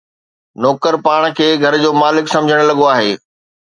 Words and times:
نوڪر 0.61 0.93
پاڻ 1.05 1.21
کي 1.37 1.47
گهر 1.61 1.75
جو 1.83 1.91
مالڪ 2.01 2.25
سمجهڻ 2.35 2.59
لڳو 2.69 2.85
آهي 2.95 3.11